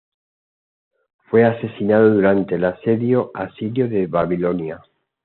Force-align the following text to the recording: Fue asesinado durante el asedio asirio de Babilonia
Fue 1.29 1.45
asesinado 1.45 2.09
durante 2.11 2.55
el 2.55 2.65
asedio 2.65 3.29
asirio 3.35 3.87
de 3.87 4.07
Babilonia 4.07 4.81